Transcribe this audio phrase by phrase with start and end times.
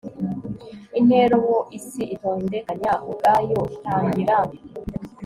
[0.99, 4.35] Intera uwo isi itondekanya ubwayo itangira